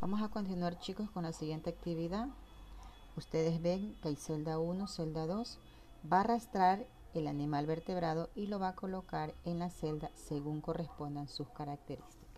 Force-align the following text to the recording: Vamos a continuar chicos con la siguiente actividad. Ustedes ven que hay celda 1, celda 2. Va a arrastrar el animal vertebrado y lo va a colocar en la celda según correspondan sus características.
Vamos 0.00 0.22
a 0.22 0.28
continuar 0.28 0.78
chicos 0.78 1.10
con 1.10 1.24
la 1.24 1.32
siguiente 1.34 1.68
actividad. 1.68 2.28
Ustedes 3.18 3.60
ven 3.60 3.94
que 4.00 4.08
hay 4.08 4.16
celda 4.16 4.58
1, 4.58 4.86
celda 4.86 5.26
2. 5.26 5.58
Va 6.10 6.16
a 6.16 6.20
arrastrar 6.20 6.86
el 7.12 7.26
animal 7.26 7.66
vertebrado 7.66 8.30
y 8.34 8.46
lo 8.46 8.58
va 8.58 8.68
a 8.68 8.74
colocar 8.74 9.34
en 9.44 9.58
la 9.58 9.68
celda 9.68 10.10
según 10.14 10.62
correspondan 10.62 11.28
sus 11.28 11.50
características. 11.50 12.29